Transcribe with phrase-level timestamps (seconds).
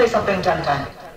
[0.00, 1.09] Play something ten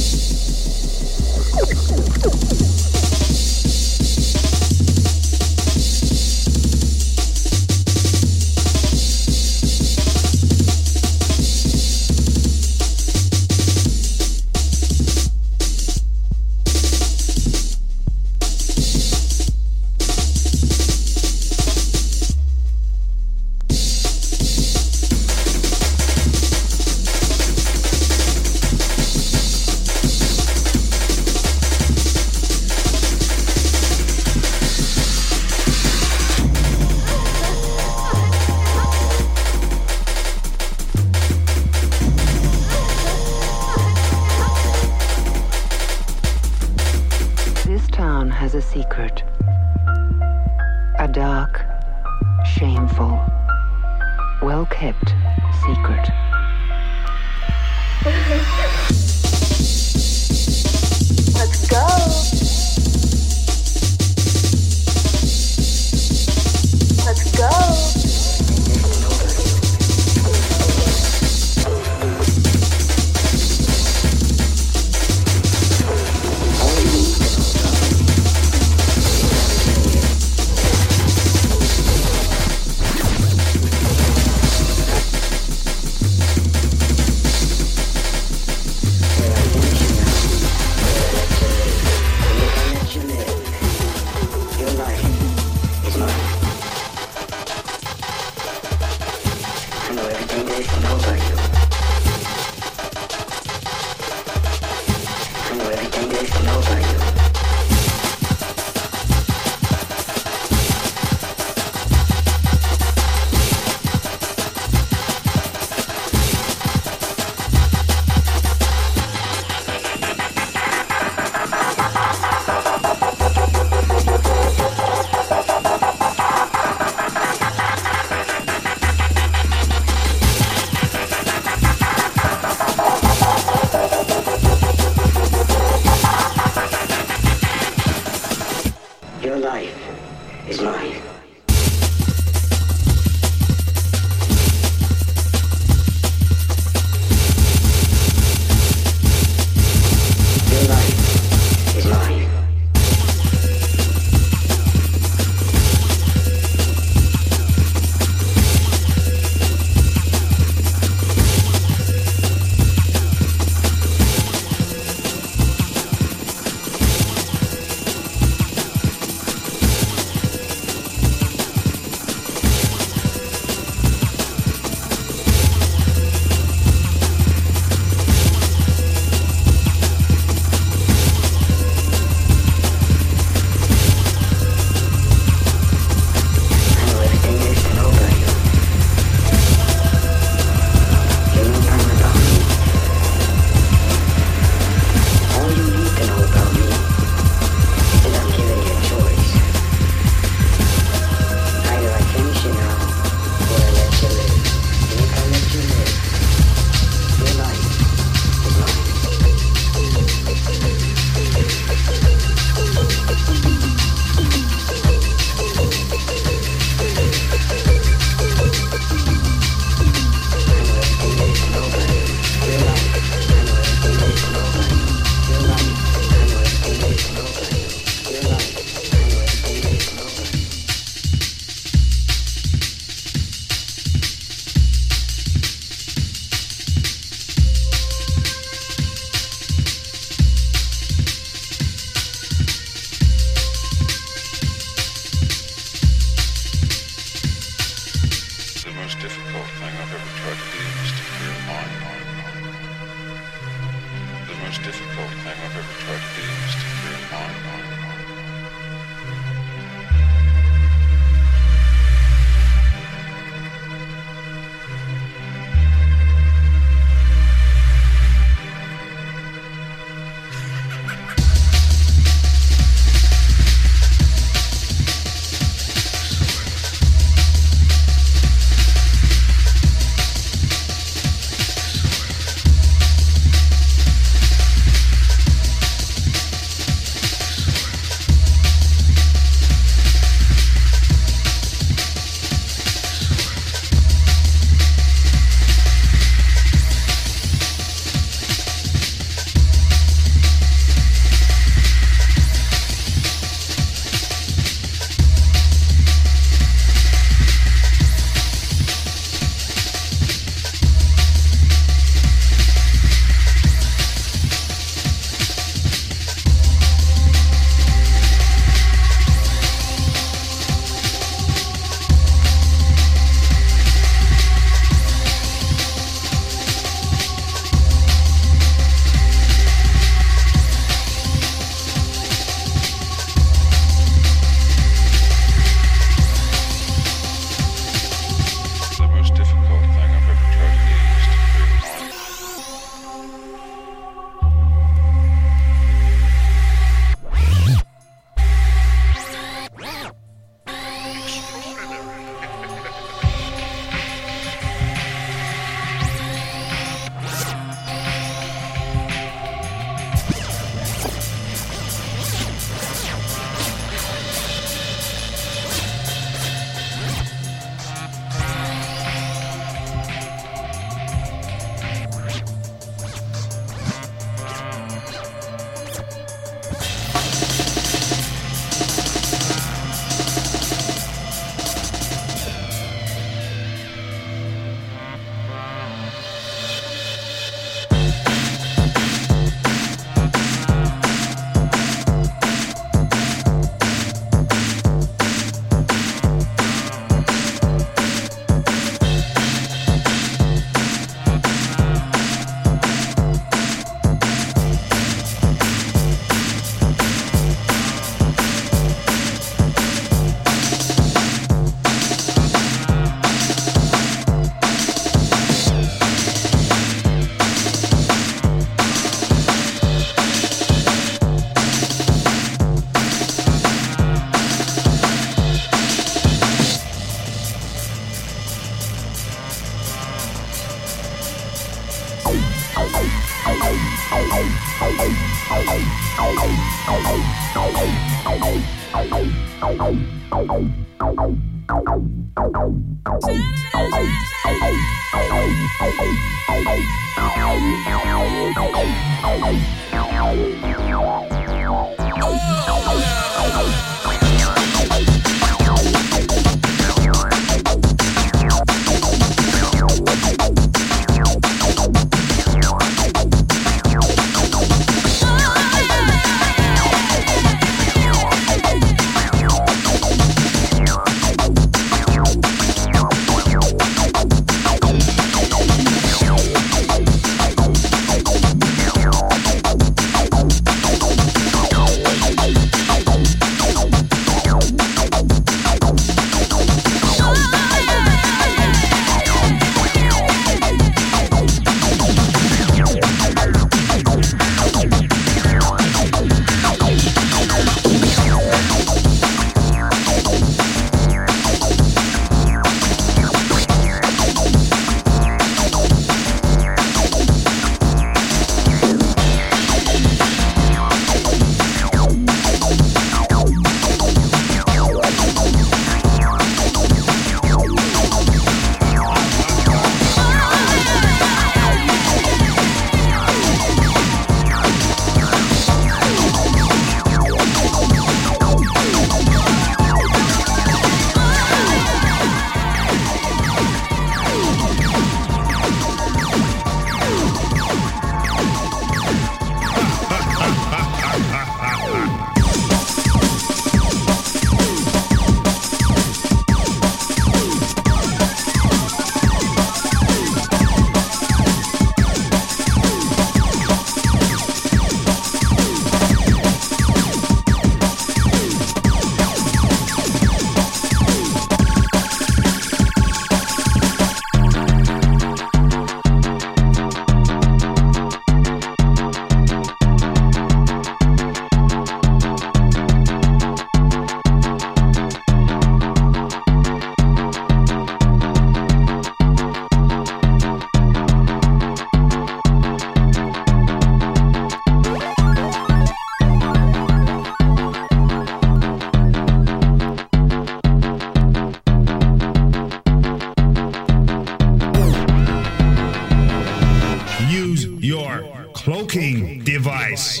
[598.48, 600.00] cloaking device.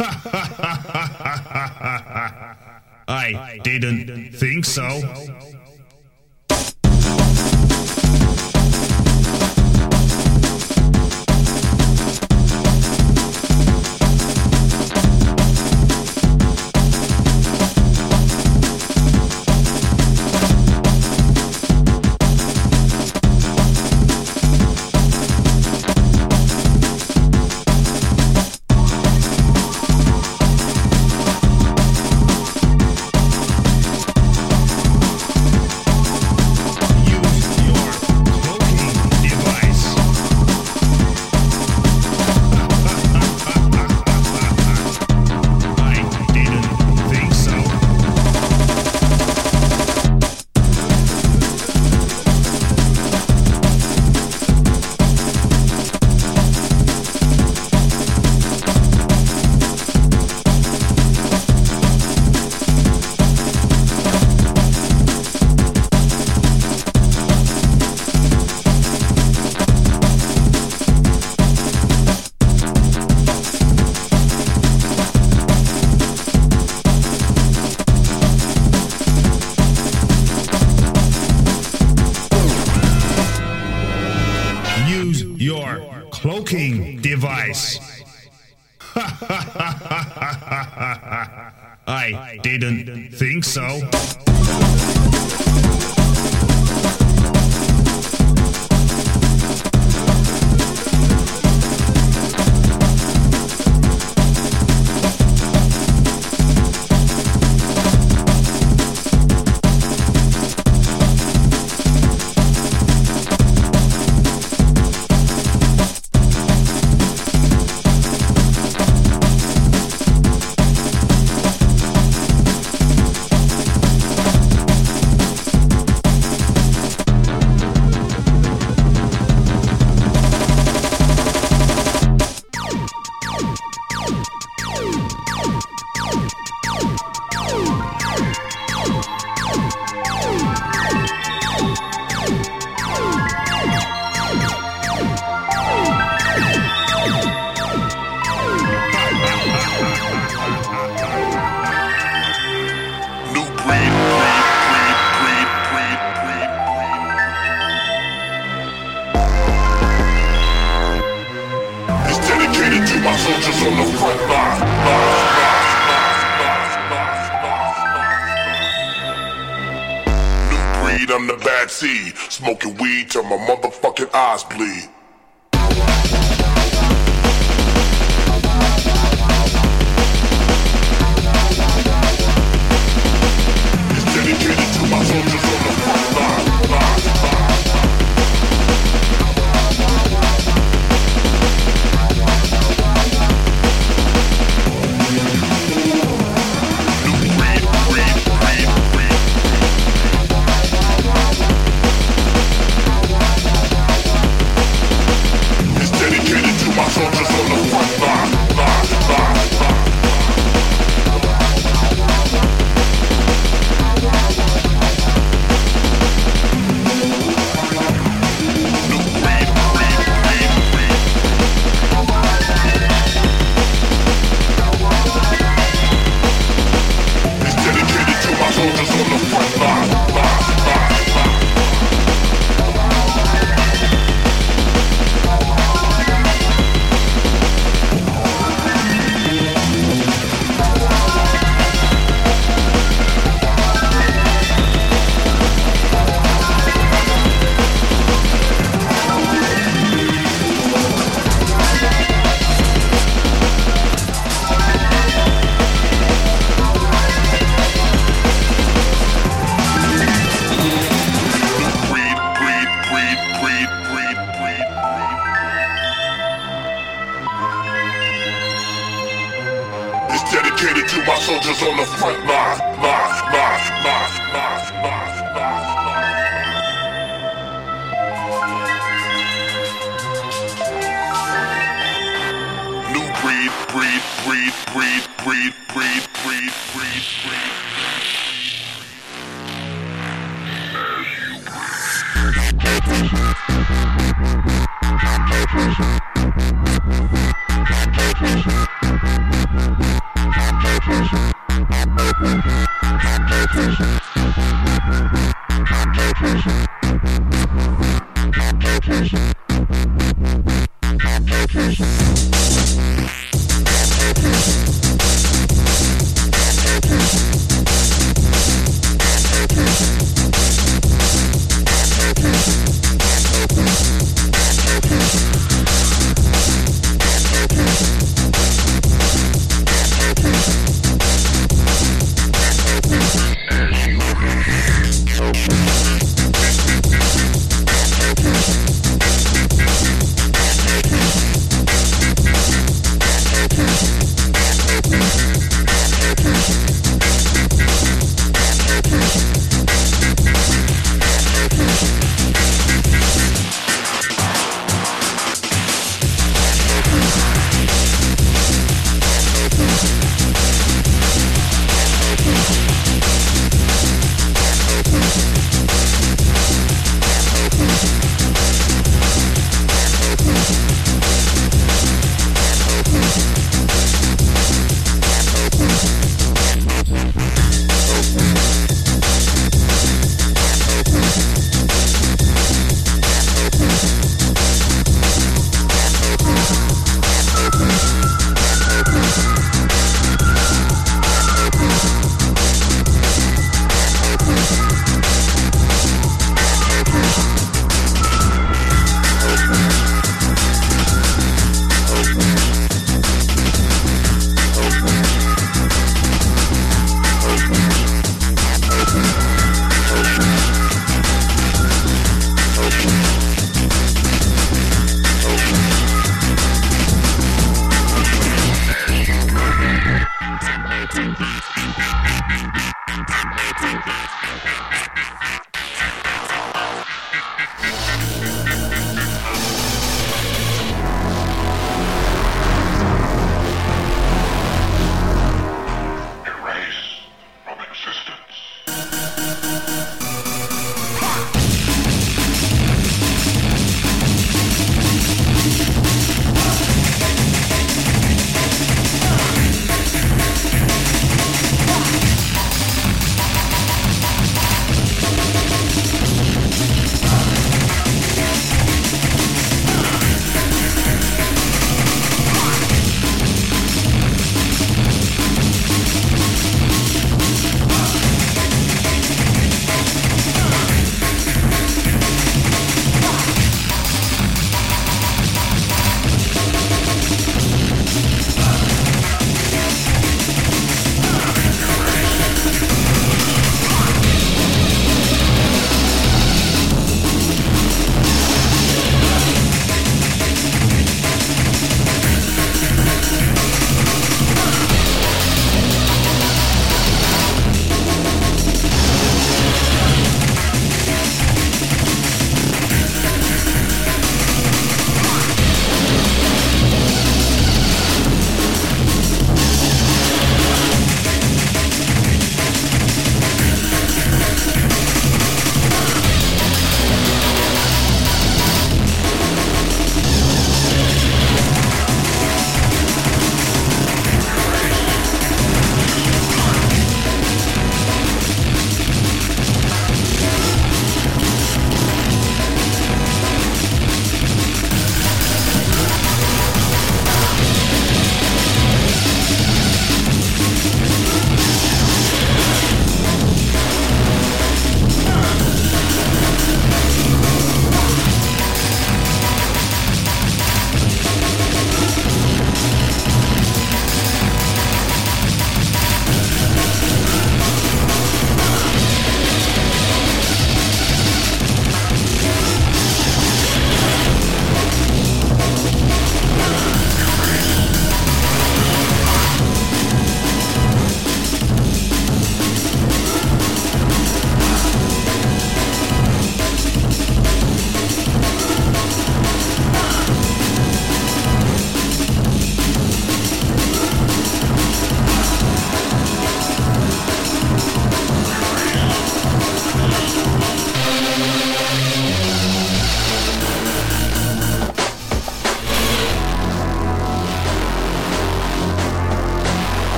[3.08, 4.82] I didn't think so.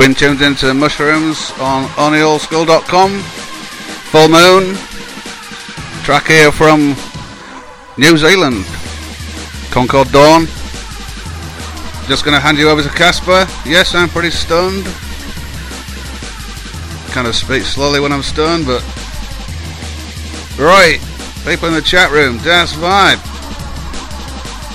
[0.00, 3.20] Been tuned into Mushroomz on onlyoldskool.com.
[3.20, 4.74] Full Moon.
[6.04, 6.96] Track here from
[7.98, 8.64] New Zealand.
[9.70, 10.46] Concord Dawn.
[12.08, 13.46] Just going to hand you over to Casper.
[13.66, 14.86] Yes, I'm pretty stunned.
[17.12, 18.82] Kind of speak slowly when I'm stunned, but.
[20.58, 20.98] Right.
[21.44, 22.38] People in the chat room.
[22.38, 23.20] Das Vibe.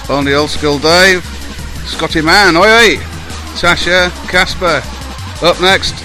[0.07, 1.25] Only Old School Dave.
[1.87, 2.55] Scotty Man.
[2.55, 2.97] Oi, oi.
[3.57, 4.11] Tasha.
[4.29, 4.94] Casper.
[5.41, 5.95] Up next.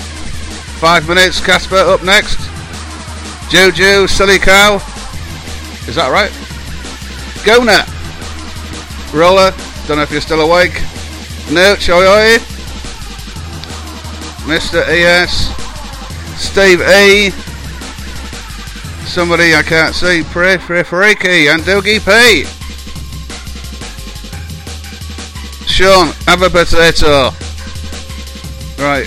[0.80, 1.40] Five minutes.
[1.44, 1.76] Casper.
[1.76, 2.38] Up next.
[3.50, 4.06] Juju.
[4.06, 4.76] Silly Cow.
[5.86, 6.30] Is that right?
[7.44, 7.86] Gona.
[9.12, 9.52] Roller.
[9.86, 10.74] Don't know if you're still awake.
[11.48, 11.88] Nooch.
[11.88, 12.38] Oi, oi.
[14.46, 14.82] Mr.
[14.88, 15.50] ES.
[16.40, 17.30] Steve E.
[19.06, 20.22] Somebody I can't see.
[20.22, 22.46] Pre Freaky and Doogie P.
[25.66, 27.30] Sean, have a potato.
[28.78, 29.06] Right,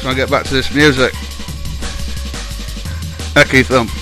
[0.00, 1.12] try and get back to this music.
[3.34, 3.99] Ecky thump.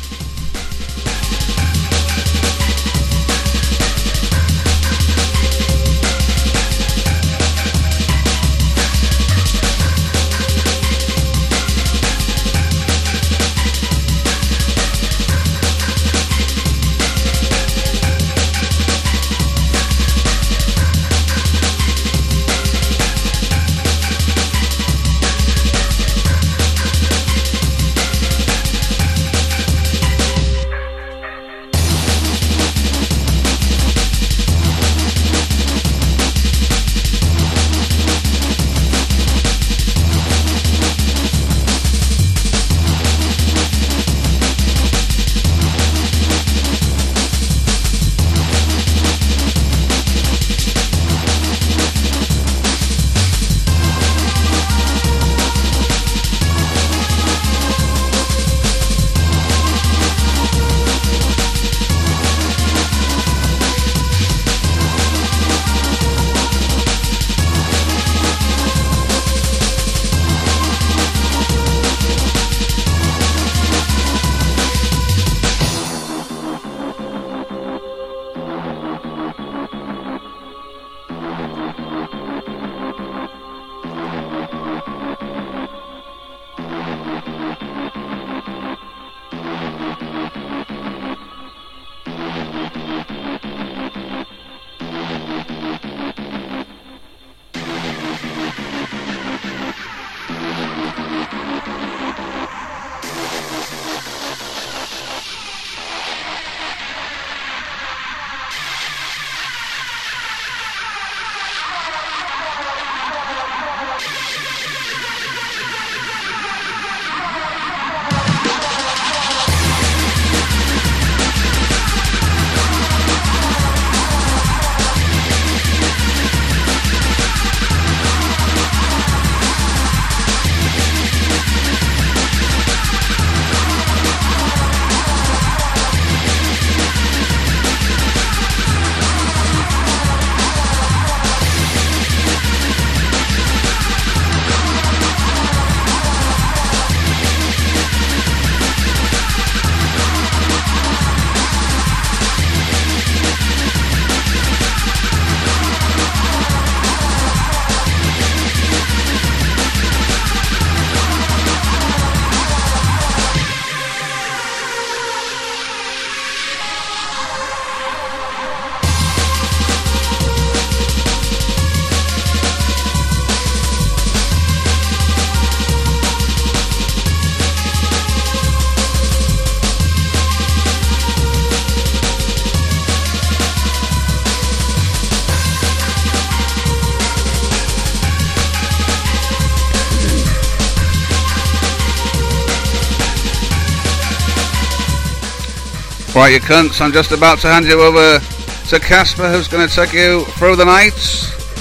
[196.19, 199.73] Right, you cunts, I'm just about to hand you over to Casper, who's going to
[199.73, 200.99] take you through the night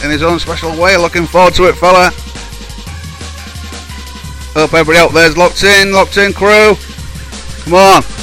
[0.03, 0.97] in his own special way.
[0.97, 2.09] Looking forward to it, fella.
[4.55, 6.75] Hope everybody out there's locked in, locked in, crew.
[7.65, 8.16] Come on.